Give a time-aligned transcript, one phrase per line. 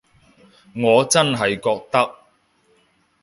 [0.75, 2.15] 我真係覺得